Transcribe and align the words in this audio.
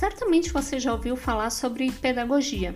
Certamente 0.00 0.50
você 0.50 0.80
já 0.80 0.92
ouviu 0.94 1.14
falar 1.14 1.50
sobre 1.50 1.92
pedagogia, 1.92 2.74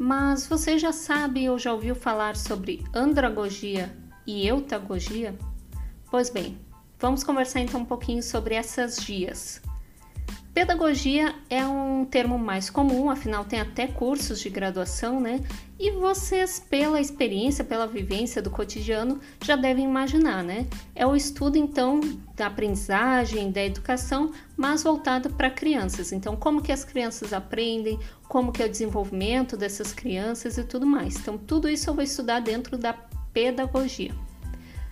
mas 0.00 0.48
você 0.48 0.76
já 0.76 0.90
sabe 0.90 1.48
ou 1.48 1.60
já 1.60 1.72
ouviu 1.72 1.94
falar 1.94 2.34
sobre 2.34 2.84
andragogia 2.92 3.96
e 4.26 4.44
eutagogia? 4.44 5.38
Pois 6.10 6.28
bem, 6.28 6.58
vamos 6.98 7.22
conversar 7.22 7.60
então 7.60 7.82
um 7.82 7.84
pouquinho 7.84 8.20
sobre 8.20 8.56
essas 8.56 8.96
gias. 8.96 9.62
Pedagogia 10.56 11.34
é 11.50 11.66
um 11.66 12.06
termo 12.06 12.38
mais 12.38 12.70
comum, 12.70 13.10
afinal 13.10 13.44
tem 13.44 13.60
até 13.60 13.86
cursos 13.86 14.40
de 14.40 14.48
graduação, 14.48 15.20
né? 15.20 15.42
E 15.78 15.90
vocês, 15.90 16.58
pela 16.58 16.98
experiência, 16.98 17.62
pela 17.62 17.86
vivência 17.86 18.40
do 18.40 18.48
cotidiano, 18.48 19.20
já 19.44 19.54
devem 19.54 19.84
imaginar, 19.84 20.42
né? 20.42 20.66
É 20.94 21.06
o 21.06 21.14
estudo 21.14 21.58
então 21.58 22.00
da 22.34 22.46
aprendizagem, 22.46 23.50
da 23.50 23.62
educação, 23.62 24.32
mas 24.56 24.82
voltado 24.82 25.28
para 25.28 25.50
crianças. 25.50 26.10
Então, 26.10 26.34
como 26.34 26.62
que 26.62 26.72
as 26.72 26.84
crianças 26.84 27.34
aprendem, 27.34 28.00
como 28.26 28.50
que 28.50 28.62
é 28.62 28.66
o 28.66 28.70
desenvolvimento 28.70 29.58
dessas 29.58 29.92
crianças 29.92 30.56
e 30.56 30.64
tudo 30.64 30.86
mais. 30.86 31.16
Então, 31.16 31.36
tudo 31.36 31.68
isso 31.68 31.90
eu 31.90 31.94
vou 31.94 32.02
estudar 32.02 32.40
dentro 32.40 32.78
da 32.78 32.94
pedagogia. 33.30 34.14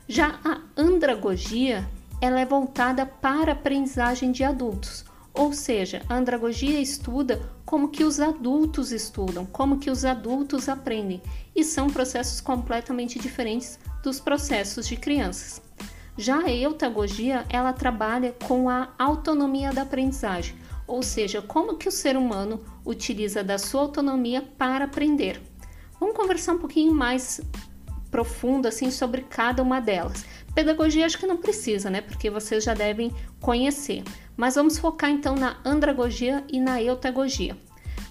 Já 0.06 0.38
a 0.44 0.60
andragogia, 0.76 1.88
ela 2.20 2.38
é 2.38 2.44
voltada 2.44 3.06
para 3.06 3.52
a 3.52 3.54
aprendizagem 3.54 4.30
de 4.30 4.44
adultos 4.44 5.06
ou 5.34 5.52
seja, 5.52 6.00
a 6.08 6.14
andragogia 6.14 6.80
estuda 6.80 7.42
como 7.64 7.88
que 7.88 8.04
os 8.04 8.20
adultos 8.20 8.92
estudam, 8.92 9.44
como 9.44 9.78
que 9.78 9.90
os 9.90 10.04
adultos 10.04 10.68
aprendem, 10.68 11.20
e 11.54 11.64
são 11.64 11.90
processos 11.90 12.40
completamente 12.40 13.18
diferentes 13.18 13.78
dos 14.02 14.20
processos 14.20 14.86
de 14.86 14.96
crianças. 14.96 15.60
Já 16.16 16.38
a 16.38 16.50
eutagogia, 16.50 17.44
ela 17.48 17.72
trabalha 17.72 18.36
com 18.46 18.70
a 18.70 18.94
autonomia 18.96 19.72
da 19.72 19.82
aprendizagem, 19.82 20.54
ou 20.86 21.02
seja, 21.02 21.42
como 21.42 21.76
que 21.76 21.88
o 21.88 21.92
ser 21.92 22.16
humano 22.16 22.60
utiliza 22.84 23.42
da 23.42 23.58
sua 23.58 23.80
autonomia 23.80 24.40
para 24.56 24.84
aprender. 24.84 25.42
Vamos 25.98 26.16
conversar 26.16 26.52
um 26.52 26.58
pouquinho 26.58 26.94
mais 26.94 27.40
profundo 28.14 28.68
assim 28.68 28.92
sobre 28.92 29.22
cada 29.22 29.60
uma 29.60 29.80
delas. 29.80 30.24
Pedagogia 30.54 31.04
acho 31.04 31.18
que 31.18 31.26
não 31.26 31.36
precisa, 31.36 31.90
né? 31.90 32.00
Porque 32.00 32.30
vocês 32.30 32.62
já 32.62 32.72
devem 32.72 33.12
conhecer. 33.40 34.04
Mas 34.36 34.54
vamos 34.54 34.78
focar 34.78 35.10
então 35.10 35.34
na 35.34 35.56
andragogia 35.64 36.44
e 36.48 36.60
na 36.60 36.80
eutagogia. 36.80 37.56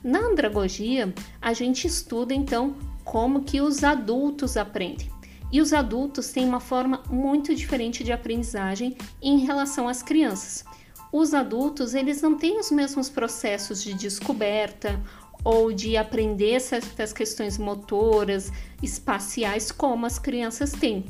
Na 0.04 0.20
andragogia, 0.20 1.14
a 1.42 1.54
gente 1.54 1.88
estuda 1.88 2.34
então 2.34 2.76
como 3.06 3.46
que 3.46 3.62
os 3.62 3.82
adultos 3.82 4.58
aprendem. 4.58 5.10
E 5.50 5.62
os 5.62 5.72
adultos 5.72 6.34
têm 6.34 6.46
uma 6.46 6.60
forma 6.60 7.02
muito 7.10 7.56
diferente 7.56 8.04
de 8.04 8.12
aprendizagem 8.12 8.98
em 9.22 9.46
relação 9.46 9.88
às 9.88 10.04
crianças. 10.04 10.66
Os 11.14 11.34
adultos, 11.34 11.94
eles 11.94 12.22
não 12.22 12.38
têm 12.38 12.60
os 12.60 12.72
mesmos 12.72 13.10
processos 13.10 13.82
de 13.82 13.94
descoberta 13.94 15.02
ou 15.44 15.74
de 15.74 15.98
aprender 15.98 16.60
certas 16.60 17.12
questões 17.12 17.58
motoras, 17.58 18.52
espaciais 18.82 19.72
como 19.72 20.06
as 20.06 20.18
crianças 20.18 20.72
têm. 20.72 21.06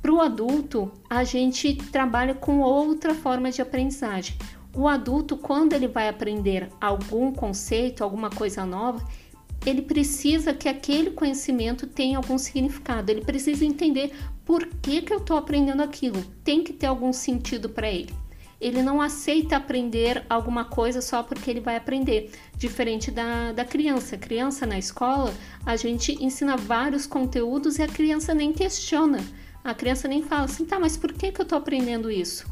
Para 0.00 0.12
o 0.12 0.20
adulto, 0.20 0.92
a 1.10 1.24
gente 1.24 1.74
trabalha 1.74 2.34
com 2.34 2.60
outra 2.60 3.14
forma 3.14 3.50
de 3.50 3.60
aprendizagem. 3.60 4.36
O 4.76 4.86
adulto, 4.86 5.36
quando 5.36 5.72
ele 5.72 5.88
vai 5.88 6.08
aprender 6.08 6.68
algum 6.80 7.32
conceito, 7.32 8.04
alguma 8.04 8.30
coisa 8.30 8.64
nova, 8.64 9.04
ele 9.66 9.82
precisa 9.82 10.54
que 10.54 10.68
aquele 10.68 11.10
conhecimento 11.10 11.86
tenha 11.86 12.16
algum 12.16 12.38
significado. 12.38 13.10
Ele 13.10 13.22
precisa 13.22 13.64
entender 13.64 14.12
por 14.44 14.66
que, 14.66 15.02
que 15.02 15.12
eu 15.12 15.18
estou 15.18 15.36
aprendendo 15.36 15.82
aquilo. 15.82 16.22
Tem 16.44 16.62
que 16.62 16.72
ter 16.72 16.86
algum 16.86 17.12
sentido 17.12 17.68
para 17.68 17.90
ele. 17.90 18.14
Ele 18.60 18.82
não 18.82 19.00
aceita 19.00 19.56
aprender 19.56 20.24
alguma 20.28 20.64
coisa 20.64 21.00
só 21.00 21.22
porque 21.22 21.50
ele 21.50 21.60
vai 21.60 21.76
aprender, 21.76 22.32
diferente 22.56 23.10
da, 23.10 23.52
da 23.52 23.64
criança. 23.64 24.16
Criança 24.16 24.66
na 24.66 24.78
escola, 24.78 25.32
a 25.64 25.76
gente 25.76 26.12
ensina 26.22 26.56
vários 26.56 27.06
conteúdos 27.06 27.78
e 27.78 27.82
a 27.82 27.88
criança 27.88 28.34
nem 28.34 28.52
questiona 28.52 29.20
a 29.68 29.74
criança 29.74 30.08
nem 30.08 30.22
fala 30.22 30.44
assim, 30.44 30.64
tá, 30.64 30.78
mas 30.78 30.96
por 30.96 31.12
que, 31.12 31.30
que 31.30 31.40
eu 31.40 31.44
tô 31.44 31.54
aprendendo 31.54 32.10
isso? 32.10 32.46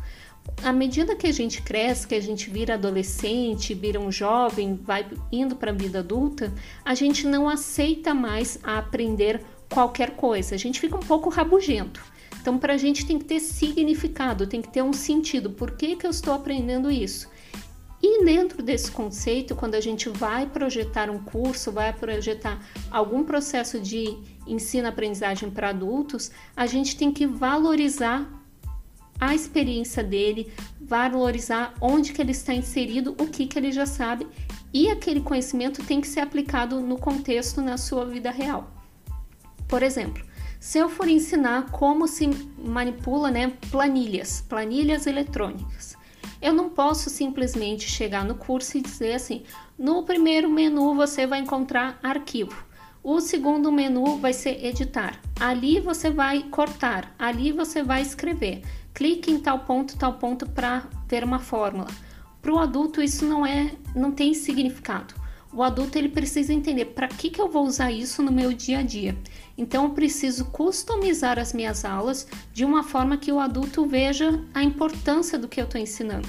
À 0.63 0.73
medida 0.73 1.17
que 1.17 1.27
a 1.27 1.33
gente 1.33 1.63
cresce, 1.63 2.07
que 2.07 2.15
a 2.15 2.21
gente 2.21 2.51
vira 2.51 2.75
adolescente, 2.75 3.75
vira 3.75 3.99
um 3.99 4.13
jovem, 4.13 4.79
vai 4.83 5.07
indo 5.33 5.57
para 5.57 5.71
a 5.71 5.75
vida 5.75 6.01
adulta, 6.01 6.53
a 6.85 6.95
gente 6.95 7.27
não 7.27 7.49
aceita 7.49 8.15
mais 8.15 8.59
aprender 8.63 9.45
qualquer 9.73 10.13
coisa. 10.13 10.55
A 10.55 10.59
gente 10.59 10.79
fica 10.79 10.97
um 10.97 11.01
pouco 11.01 11.29
rabugento. 11.29 12.01
Então, 12.47 12.59
para 12.59 12.75
a 12.75 12.77
gente 12.77 13.05
tem 13.05 13.19
que 13.19 13.25
ter 13.25 13.41
significado, 13.41 14.47
tem 14.47 14.63
que 14.63 14.69
ter 14.69 14.81
um 14.81 14.93
sentido. 14.93 15.51
Por 15.51 15.73
que, 15.73 15.97
que 15.97 16.07
eu 16.07 16.11
estou 16.13 16.33
aprendendo 16.33 16.89
isso? 16.89 17.29
E 18.01 18.25
dentro 18.25 18.63
desse 18.63 18.89
conceito, 18.89 19.57
quando 19.57 19.75
a 19.75 19.81
gente 19.81 20.09
vai 20.09 20.47
projetar 20.47 21.11
um 21.11 21.19
curso, 21.19 21.73
vai 21.73 21.93
projetar 21.93 22.65
algum 22.89 23.25
processo 23.25 23.81
de 23.81 24.17
ensino-aprendizagem 24.47 25.51
para 25.51 25.71
adultos, 25.71 26.31
a 26.57 26.67
gente 26.67 26.97
tem 26.97 27.11
que 27.11 27.27
valorizar 27.27 28.31
a 29.19 29.35
experiência 29.35 30.05
dele, 30.05 30.53
valorizar 30.81 31.75
onde 31.81 32.13
que 32.13 32.23
ele 32.23 32.31
está 32.31 32.55
inserido, 32.55 33.17
o 33.19 33.27
que 33.27 33.49
que 33.49 33.59
ele 33.59 33.73
já 33.73 33.87
sabe 33.87 34.25
e 34.73 34.89
aquele 34.89 35.21
conhecimento 35.21 35.83
tem 35.83 36.01
que 36.01 36.07
ser 36.07 36.21
aplicado 36.21 36.81
no 36.81 36.97
contexto 36.97 37.61
na 37.61 37.77
sua 37.77 38.05
vida 38.05 38.31
real. 38.31 38.73
Por 39.67 39.83
exemplo, 39.83 40.25
se 40.59 40.79
eu 40.79 40.89
for 40.89 41.09
ensinar 41.09 41.71
como 41.71 42.07
se 42.07 42.29
manipula 42.59 43.31
né, 43.31 43.53
planilhas, 43.71 44.45
planilhas 44.49 45.07
eletrônicas, 45.07 45.97
eu 46.41 46.53
não 46.53 46.69
posso 46.69 47.09
simplesmente 47.09 47.89
chegar 47.89 48.25
no 48.25 48.35
curso 48.35 48.77
e 48.77 48.83
dizer 48.83 49.15
assim: 49.15 49.43
no 49.79 50.03
primeiro 50.03 50.51
menu 50.51 50.95
você 50.95 51.27
vai 51.27 51.41
encontrar 51.41 51.99
arquivo. 52.03 52.65
O 53.03 53.21
segundo 53.21 53.71
menu 53.71 54.19
vai 54.19 54.33
ser 54.33 54.65
editar. 54.65 55.21
Ali 55.39 55.79
você 55.79 56.11
vai 56.11 56.43
cortar, 56.43 57.15
ali 57.19 57.53
você 57.53 57.83
vai 57.83 58.03
escrever. 58.03 58.63
Clique 58.93 59.31
em 59.31 59.39
tal 59.39 59.61
ponto, 59.61 59.97
tal 59.97 60.15
ponto 60.15 60.49
para 60.49 60.89
ver 61.07 61.23
uma 61.23 61.39
fórmula. 61.39 61.89
Para 62.43 62.53
o 62.53 62.59
adulto 62.59 63.01
isso 63.03 63.25
não 63.25 63.47
é, 63.47 63.77
não 63.95 64.11
tem 64.11 64.35
significado. 64.35 65.15
O 65.57 65.63
adulto 65.63 65.97
ele 65.97 66.11
precisa 66.11 66.53
entender 66.53 66.85
para 66.85 67.09
que, 67.09 67.31
que 67.31 67.41
eu 67.41 67.49
vou 67.49 67.65
usar 67.65 67.91
isso 67.91 68.23
no 68.23 68.31
meu 68.31 68.53
dia 68.53 68.81
a 68.81 68.83
dia. 68.83 69.17
Então 69.57 69.85
eu 69.85 69.91
preciso 69.91 70.45
customizar 70.45 71.39
as 71.39 71.55
minhas 71.55 71.83
aulas 71.83 72.27
de 72.53 72.63
uma 72.63 72.83
forma 72.83 73.17
que 73.17 73.33
o 73.33 73.41
adulto 73.41 73.87
veja 73.87 74.45
a 74.53 74.63
importância 74.63 75.39
do 75.39 75.49
que 75.49 75.59
eu 75.59 75.65
estou 75.65 75.81
ensinando. 75.81 76.29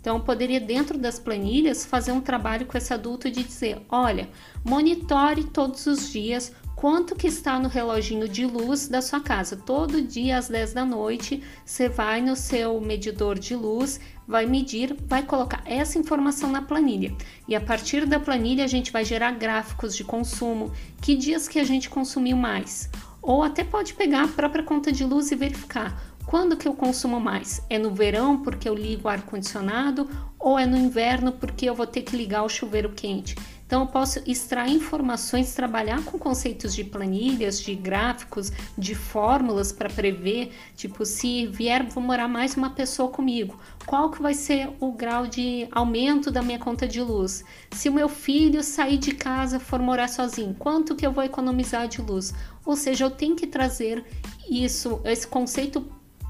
Então, 0.00 0.16
eu 0.16 0.22
poderia, 0.22 0.60
dentro 0.60 0.96
das 0.96 1.18
planilhas, 1.18 1.84
fazer 1.84 2.12
um 2.12 2.20
trabalho 2.20 2.66
com 2.66 2.78
esse 2.78 2.94
adulto 2.94 3.28
de 3.28 3.42
dizer: 3.42 3.82
olha, 3.88 4.30
monitore 4.64 5.42
todos 5.42 5.84
os 5.86 6.12
dias 6.12 6.52
quanto 6.78 7.16
que 7.16 7.26
está 7.26 7.58
no 7.58 7.68
reloginho 7.68 8.28
de 8.28 8.46
luz 8.46 8.86
da 8.86 9.02
sua 9.02 9.18
casa. 9.18 9.56
Todo 9.56 10.00
dia 10.00 10.38
às 10.38 10.48
10 10.48 10.74
da 10.74 10.84
noite, 10.84 11.42
você 11.64 11.88
vai 11.88 12.20
no 12.20 12.36
seu 12.36 12.80
medidor 12.80 13.36
de 13.36 13.56
luz, 13.56 13.98
vai 14.28 14.46
medir, 14.46 14.96
vai 15.08 15.24
colocar 15.24 15.60
essa 15.64 15.98
informação 15.98 16.52
na 16.52 16.62
planilha. 16.62 17.12
E 17.48 17.56
a 17.56 17.60
partir 17.60 18.06
da 18.06 18.20
planilha 18.20 18.62
a 18.62 18.68
gente 18.68 18.92
vai 18.92 19.04
gerar 19.04 19.32
gráficos 19.32 19.96
de 19.96 20.04
consumo, 20.04 20.70
que 21.02 21.16
dias 21.16 21.48
que 21.48 21.58
a 21.58 21.64
gente 21.64 21.90
consumiu 21.90 22.36
mais. 22.36 22.88
Ou 23.20 23.42
até 23.42 23.64
pode 23.64 23.94
pegar 23.94 24.22
a 24.22 24.28
própria 24.28 24.62
conta 24.62 24.92
de 24.92 25.02
luz 25.04 25.32
e 25.32 25.34
verificar 25.34 26.00
quando 26.28 26.58
que 26.58 26.68
eu 26.68 26.74
consumo 26.74 27.18
mais? 27.18 27.62
É 27.70 27.78
no 27.78 27.90
verão 27.90 28.42
porque 28.42 28.68
eu 28.68 28.74
ligo 28.74 29.08
o 29.08 29.10
ar 29.10 29.22
condicionado 29.22 30.08
ou 30.38 30.58
é 30.58 30.66
no 30.66 30.76
inverno 30.76 31.32
porque 31.32 31.64
eu 31.64 31.74
vou 31.74 31.86
ter 31.86 32.02
que 32.02 32.14
ligar 32.14 32.42
o 32.42 32.48
chuveiro 32.48 32.90
quente? 32.90 33.34
Então 33.68 33.82
eu 33.82 33.86
posso 33.86 34.22
extrair 34.26 34.72
informações, 34.72 35.54
trabalhar 35.54 36.02
com 36.02 36.18
conceitos 36.18 36.74
de 36.74 36.82
planilhas, 36.82 37.60
de 37.60 37.74
gráficos, 37.74 38.50
de 38.78 38.94
fórmulas 38.94 39.70
para 39.70 39.90
prever, 39.90 40.54
tipo 40.74 41.04
se 41.04 41.46
vier 41.48 41.86
vou 41.86 42.02
morar 42.02 42.28
mais 42.28 42.56
uma 42.56 42.70
pessoa 42.70 43.10
comigo, 43.10 43.60
qual 43.84 44.10
que 44.10 44.22
vai 44.22 44.32
ser 44.32 44.70
o 44.80 44.90
grau 44.90 45.26
de 45.26 45.68
aumento 45.70 46.30
da 46.30 46.40
minha 46.40 46.58
conta 46.58 46.88
de 46.88 47.02
luz? 47.02 47.44
Se 47.72 47.90
o 47.90 47.92
meu 47.92 48.08
filho 48.08 48.62
sair 48.62 48.96
de 48.96 49.12
casa 49.12 49.60
for 49.60 49.78
morar 49.78 50.08
sozinho, 50.08 50.56
quanto 50.58 50.96
que 50.96 51.06
eu 51.06 51.12
vou 51.12 51.22
economizar 51.22 51.86
de 51.88 52.00
luz? 52.00 52.32
Ou 52.64 52.74
seja, 52.74 53.04
eu 53.04 53.10
tenho 53.10 53.36
que 53.36 53.46
trazer 53.46 54.02
isso, 54.48 54.98
esse 55.04 55.26
conceito 55.26 55.84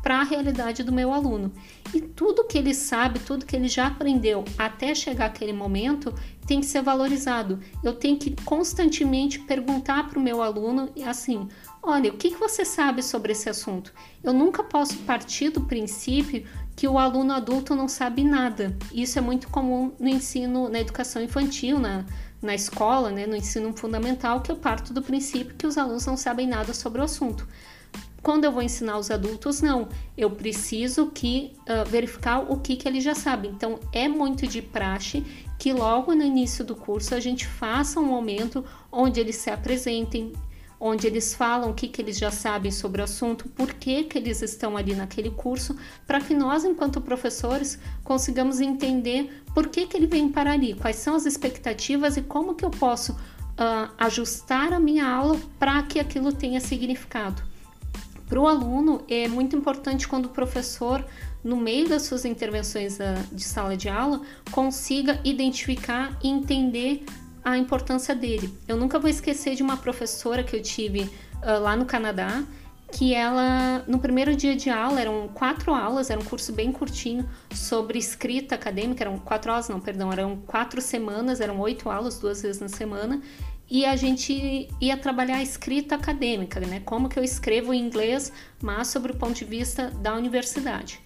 para 0.09 0.21
a 0.21 0.25
realidade 0.25 0.83
do 0.83 0.91
meu 0.91 1.13
aluno. 1.13 1.53
E 1.93 2.01
tudo 2.01 2.47
que 2.47 2.57
ele 2.57 2.73
sabe, 2.73 3.19
tudo 3.19 3.45
que 3.45 3.55
ele 3.55 3.69
já 3.69 3.89
aprendeu 3.89 4.43
até 4.57 4.95
chegar 4.95 5.27
aquele 5.27 5.53
momento, 5.53 6.15
tem 6.47 6.61
que 6.61 6.67
ser 6.67 6.81
valorizado. 6.81 7.61
Eu 7.85 7.93
tenho 7.93 8.17
que 8.17 8.35
constantemente 8.43 9.39
perguntar 9.39 10.09
para 10.09 10.19
o 10.19 10.23
meu 10.23 10.41
aluno 10.41 10.89
assim: 11.07 11.47
olha, 11.83 12.11
o 12.11 12.17
que, 12.17 12.31
que 12.31 12.39
você 12.39 12.65
sabe 12.65 13.03
sobre 13.03 13.33
esse 13.33 13.51
assunto? 13.51 13.93
Eu 14.25 14.33
nunca 14.33 14.65
posso 14.65 14.97
partir 15.01 15.51
do 15.51 15.61
princípio 15.61 16.47
que 16.75 16.89
o 16.89 16.99
aluno 16.99 17.35
adulto 17.35 17.75
não 17.75 17.87
sabe 17.87 18.25
nada. 18.25 18.75
Isso 18.91 19.19
é 19.19 19.21
muito 19.21 19.51
comum 19.51 19.93
no 20.01 20.09
ensino, 20.09 20.71
na 20.71 20.81
educação 20.81 21.21
infantil, 21.21 21.79
na, 21.79 22.07
na 22.41 22.55
escola, 22.55 23.11
né, 23.11 23.27
no 23.27 23.37
ensino 23.37 23.77
fundamental, 23.77 24.41
que 24.41 24.51
eu 24.51 24.57
parto 24.57 24.95
do 24.95 25.03
princípio 25.03 25.55
que 25.55 25.67
os 25.67 25.77
alunos 25.77 26.07
não 26.07 26.17
sabem 26.17 26.47
nada 26.47 26.73
sobre 26.73 26.99
o 27.03 27.05
assunto. 27.05 27.47
Quando 28.23 28.45
eu 28.45 28.53
vou 28.53 28.63
ensinar 28.63 28.99
os 28.99 29.11
adultos, 29.11 29.63
não. 29.63 29.89
Eu 30.17 30.31
preciso 30.31 31.07
que 31.07 31.53
uh, 31.61 31.89
verificar 31.89 32.41
o 32.41 32.59
que, 32.59 32.77
que 32.77 32.89
ele 32.89 33.01
já 33.01 33.15
sabe. 33.15 33.49
Então, 33.49 33.79
é 33.93 34.09
muito 34.09 34.47
de 34.47 34.61
praxe 34.61 35.25
que 35.59 35.73
logo 35.73 36.15
no 36.15 36.23
início 36.23 36.65
do 36.65 36.77
curso 36.77 37.15
a 37.15 37.21
gente 37.21 37.47
faça 37.47 37.99
um 37.99 38.07
momento 38.07 38.65
onde 38.93 39.19
eles 39.19 39.37
se 39.37 39.51
apresentem, 39.51 40.33
onde 40.81 41.07
eles 41.07 41.35
falam 41.35 41.71
o 41.71 41.75
que, 41.75 41.89
que 41.89 42.01
eles 42.01 42.17
já 42.19 42.31
sabem 42.31 42.71
sobre 42.71 43.01
o 43.01 43.05
assunto, 43.05 43.49
por 43.49 43.75
que, 43.75 44.05
que 44.05 44.17
eles 44.17 44.41
estão 44.43 44.77
ali 44.77 44.95
naquele 44.95 45.31
curso, 45.31 45.77
para 46.07 46.21
que 46.21 46.33
nós, 46.33 46.65
enquanto 46.65 47.01
professores, 47.01 47.79
consigamos 48.05 48.61
entender 48.61 49.43
por 49.53 49.69
que, 49.69 49.87
que 49.87 49.97
ele 49.97 50.07
vem 50.07 50.29
para 50.29 50.53
ali, 50.53 50.75
quais 50.75 50.97
são 50.97 51.17
as 51.17 51.27
expectativas 51.27 52.17
e 52.17 52.23
como 52.23 52.55
que 52.55 52.65
eu 52.65 52.71
posso 52.71 53.13
uh, 53.13 53.91
ajustar 53.99 54.73
a 54.73 54.79
minha 54.79 55.09
aula 55.09 55.37
para 55.59 55.83
que 55.83 55.99
aquilo 55.99 56.33
tenha 56.33 56.61
significado. 56.61 57.43
Para 58.29 58.39
o 58.39 58.47
aluno, 58.47 59.03
é 59.09 59.27
muito 59.27 59.57
importante 59.57 60.07
quando 60.07 60.27
o 60.27 60.29
professor, 60.29 61.05
no 61.43 61.57
meio 61.57 61.89
das 61.89 62.03
suas 62.03 62.25
intervenções 62.27 62.99
uh, 62.99 63.35
de 63.35 63.43
sala 63.43 63.77
de 63.77 63.89
aula, 63.89 64.21
consiga 64.51 65.19
identificar 65.25 66.19
e 66.23 66.29
entender 66.29 67.05
a 67.43 67.57
importância 67.57 68.15
dele. 68.15 68.53
Eu 68.69 68.77
nunca 68.77 68.99
vou 68.99 69.09
esquecer 69.09 69.55
de 69.55 69.63
uma 69.63 69.79
professora 69.79 70.43
que 70.45 70.55
eu 70.55 70.63
tive 70.63 71.03
uh, 71.43 71.59
lá 71.63 71.75
no 71.75 71.87
Canadá, 71.87 72.45
que 72.93 73.15
ela, 73.15 73.85
no 73.87 73.99
primeiro 73.99 74.35
dia 74.35 74.55
de 74.57 74.69
aula, 74.69 75.01
eram 75.01 75.29
quatro 75.29 75.75
aulas, 75.75 76.11
era 76.11 76.21
um 76.21 76.25
curso 76.25 76.53
bem 76.53 76.71
curtinho 76.73 77.29
sobre 77.55 77.99
escrita 77.99 78.55
acadêmica, 78.55 79.05
eram 79.05 79.19
quatro 79.19 79.51
aulas, 79.51 79.69
não, 79.69 79.81
perdão, 79.81 80.13
eram 80.13 80.37
quatro 80.47 80.81
semanas, 80.81 81.41
eram 81.41 81.59
oito 81.61 81.91
aulas, 81.91 82.19
duas 82.19 82.43
vezes 82.43 82.61
na 82.61 82.69
semana, 82.69 83.21
e 83.71 83.85
a 83.85 83.97
gente 83.97 84.69
ia 84.81 84.97
trabalhar 84.97 85.37
a 85.37 85.43
escrita 85.43 85.95
acadêmica, 85.95 86.59
né? 86.61 86.81
Como 86.85 87.09
que 87.09 87.19
eu 87.19 87.25
escrevo 87.25 87.75
em 87.75 87.85
inglês, 87.85 88.33
mas 88.63 88.89
sobre 88.89 89.13
o 89.13 89.17
ponto 89.17 89.35
de 89.35 89.45
vista 89.45 89.91
da 89.91 90.15
universidade. 90.15 91.01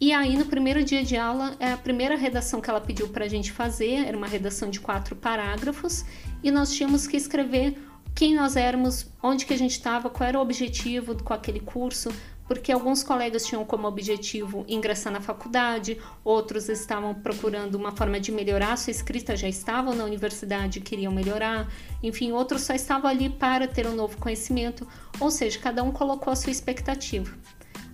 E 0.00 0.12
aí, 0.12 0.36
no 0.36 0.46
primeiro 0.46 0.84
dia 0.84 1.02
de 1.02 1.16
aula, 1.16 1.56
é 1.58 1.72
a 1.72 1.76
primeira 1.76 2.16
redação 2.16 2.60
que 2.60 2.70
ela 2.70 2.80
pediu 2.80 3.08
para 3.08 3.24
a 3.24 3.28
gente 3.28 3.50
fazer 3.50 4.06
era 4.06 4.16
uma 4.16 4.28
redação 4.28 4.70
de 4.70 4.78
quatro 4.78 5.16
parágrafos 5.16 6.04
e 6.42 6.50
nós 6.50 6.72
tínhamos 6.72 7.06
que 7.06 7.16
escrever 7.16 7.76
quem 8.14 8.34
nós 8.34 8.56
éramos, 8.56 9.06
onde 9.22 9.46
que 9.46 9.54
a 9.54 9.58
gente 9.58 9.72
estava, 9.72 10.10
qual 10.10 10.28
era 10.28 10.38
o 10.38 10.42
objetivo 10.42 11.20
com 11.22 11.32
aquele 11.32 11.60
curso, 11.60 12.10
porque 12.48 12.72
alguns 12.72 13.04
colegas 13.04 13.44
tinham 13.44 13.64
como 13.64 13.86
objetivo 13.86 14.64
ingressar 14.66 15.12
na 15.12 15.20
faculdade, 15.20 16.00
outros 16.24 16.70
estavam 16.70 17.14
procurando 17.14 17.74
uma 17.74 17.92
forma 17.92 18.18
de 18.18 18.32
melhorar 18.32 18.76
sua 18.78 18.90
escrita, 18.90 19.36
já 19.36 19.46
estavam 19.46 19.94
na 19.94 20.04
universidade 20.04 20.80
queriam 20.80 21.12
melhorar, 21.12 21.70
enfim, 22.02 22.32
outros 22.32 22.62
só 22.62 22.74
estavam 22.74 23.10
ali 23.10 23.28
para 23.28 23.68
ter 23.68 23.86
um 23.86 23.94
novo 23.94 24.16
conhecimento, 24.16 24.88
ou 25.20 25.30
seja, 25.30 25.58
cada 25.58 25.82
um 25.82 25.92
colocou 25.92 26.32
a 26.32 26.36
sua 26.36 26.50
expectativa. 26.50 27.36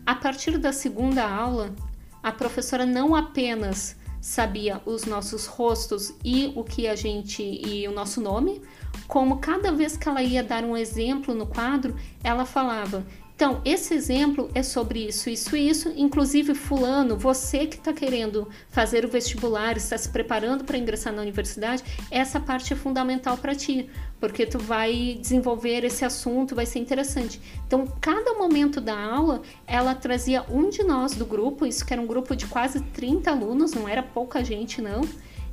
A 0.06 0.14
partir 0.14 0.56
da 0.56 0.72
segunda 0.72 1.28
aula, 1.28 1.74
a 2.22 2.30
professora 2.30 2.86
não 2.86 3.14
apenas 3.14 3.96
sabia 4.20 4.80
os 4.86 5.04
nossos 5.04 5.44
rostos 5.44 6.14
e 6.24 6.50
o 6.56 6.64
que 6.64 6.86
a 6.86 6.96
gente 6.96 7.42
e 7.42 7.86
o 7.86 7.92
nosso 7.92 8.20
nome, 8.20 8.62
como 9.06 9.38
cada 9.38 9.70
vez 9.72 9.96
que 9.98 10.08
ela 10.08 10.22
ia 10.22 10.42
dar 10.42 10.64
um 10.64 10.76
exemplo 10.76 11.34
no 11.34 11.46
quadro, 11.46 11.94
ela 12.22 12.46
falava: 12.46 13.04
então, 13.36 13.60
esse 13.64 13.92
exemplo 13.92 14.48
é 14.54 14.62
sobre 14.62 15.08
isso, 15.08 15.28
isso 15.28 15.56
e 15.56 15.68
isso. 15.68 15.92
Inclusive, 15.96 16.54
Fulano, 16.54 17.16
você 17.16 17.66
que 17.66 17.74
está 17.74 17.92
querendo 17.92 18.48
fazer 18.70 19.04
o 19.04 19.08
vestibular, 19.08 19.76
está 19.76 19.98
se 19.98 20.08
preparando 20.08 20.62
para 20.62 20.78
ingressar 20.78 21.12
na 21.12 21.20
universidade, 21.20 21.82
essa 22.12 22.38
parte 22.38 22.72
é 22.72 22.76
fundamental 22.76 23.36
para 23.36 23.52
ti, 23.52 23.90
porque 24.20 24.46
tu 24.46 24.60
vai 24.60 25.18
desenvolver 25.20 25.84
esse 25.84 26.04
assunto, 26.04 26.54
vai 26.54 26.64
ser 26.64 26.78
interessante. 26.78 27.40
Então, 27.66 27.88
cada 28.00 28.34
momento 28.34 28.80
da 28.80 28.96
aula, 28.96 29.42
ela 29.66 29.96
trazia 29.96 30.44
um 30.48 30.70
de 30.70 30.84
nós 30.84 31.16
do 31.16 31.26
grupo, 31.26 31.66
isso 31.66 31.84
que 31.84 31.92
era 31.92 32.00
um 32.00 32.06
grupo 32.06 32.36
de 32.36 32.46
quase 32.46 32.80
30 32.80 33.32
alunos, 33.32 33.72
não 33.72 33.88
era 33.88 34.02
pouca 34.02 34.44
gente, 34.44 34.80
não, 34.80 35.02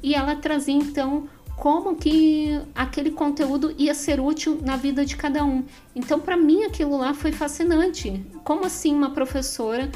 e 0.03 0.13
ela 0.13 0.35
trazia 0.35 0.75
então 0.75 1.27
como 1.61 1.95
que 1.95 2.59
aquele 2.73 3.11
conteúdo 3.11 3.71
ia 3.77 3.93
ser 3.93 4.19
útil 4.19 4.59
na 4.63 4.75
vida 4.75 5.05
de 5.05 5.15
cada 5.15 5.45
um. 5.45 5.63
Então, 5.95 6.19
para 6.19 6.35
mim, 6.35 6.63
aquilo 6.63 6.97
lá 6.97 7.13
foi 7.13 7.31
fascinante. 7.31 8.25
Como 8.43 8.65
assim 8.65 8.95
uma 8.95 9.11
professora, 9.11 9.87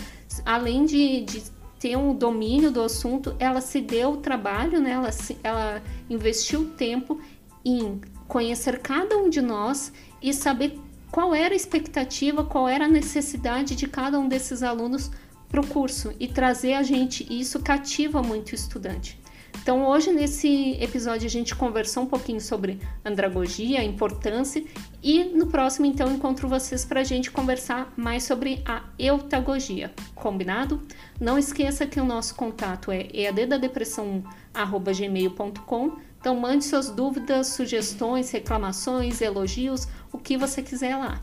além 0.46 0.86
de, 0.86 1.22
de 1.22 1.42
ter 1.80 1.96
um 1.98 2.14
domínio 2.14 2.70
do 2.70 2.84
assunto, 2.84 3.36
ela 3.40 3.62
se 3.62 3.82
deu 3.82 4.12
o 4.12 4.18
trabalho, 4.18 4.80
né? 4.80 4.92
ela, 4.92 5.12
se, 5.12 5.40
ela 5.44 5.82
investiu 6.08 6.70
tempo 6.78 7.20
em 7.66 8.00
conhecer 8.28 8.78
cada 8.78 9.18
um 9.18 9.28
de 9.28 9.42
nós 9.42 9.92
e 10.22 10.32
saber 10.36 10.80
qual 11.12 11.34
era 11.34 11.56
a 11.56 11.58
expectativa, 11.58 12.44
qual 12.44 12.70
era 12.70 12.86
a 12.86 12.88
necessidade 12.88 13.76
de 13.76 13.88
cada 13.88 14.20
um 14.20 14.28
desses 14.28 14.62
alunos 14.62 15.10
para 15.50 15.62
o 15.62 15.66
curso 15.66 16.14
e 16.20 16.28
trazer 16.28 16.76
a 16.76 16.84
gente. 16.84 17.26
E 17.28 17.40
isso 17.40 17.60
cativa 17.60 18.22
muito 18.22 18.52
o 18.52 18.56
estudante. 18.56 19.20
Então, 19.62 19.86
hoje 19.88 20.12
nesse 20.12 20.78
episódio 20.80 21.26
a 21.26 21.30
gente 21.30 21.56
conversou 21.56 22.04
um 22.04 22.08
pouquinho 22.08 22.40
sobre 22.40 22.80
andragogia, 23.04 23.80
a 23.80 23.84
importância, 23.84 24.64
e 25.02 25.24
no 25.24 25.48
próximo 25.48 25.86
então 25.86 26.12
encontro 26.12 26.48
vocês 26.48 26.86
para 26.86 27.02
a 27.02 27.04
gente 27.04 27.32
conversar 27.32 27.92
mais 27.96 28.24
sobre 28.24 28.62
a 28.66 28.84
eutagogia. 28.98 29.94
Combinado? 30.14 30.82
Não 31.20 31.38
esqueça 31.38 31.86
que 31.86 32.00
o 32.00 32.06
nosso 32.06 32.36
contato 32.36 32.90
é 32.92 33.08
eaddadepressão@gmail.com. 33.14 35.92
Então 36.20 36.36
mande 36.36 36.66
suas 36.66 36.90
dúvidas, 36.90 37.48
sugestões, 37.48 38.32
reclamações, 38.32 39.22
elogios, 39.22 39.88
o 40.12 40.18
que 40.18 40.36
você 40.38 40.64
quiser 40.64 40.96
lá. 40.96 41.22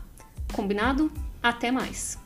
Combinado? 0.53 1.11
Até 1.41 1.71
mais. 1.71 2.22